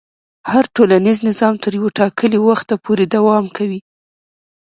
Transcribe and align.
هر 0.51 0.63
ټولنیز 0.75 1.17
نظام 1.29 1.53
تر 1.63 1.71
یو 1.79 1.87
ټاکلي 1.99 2.39
وخته 2.47 2.75
پورې 2.85 3.05
دوام 3.15 3.45
کوي. 3.57 3.79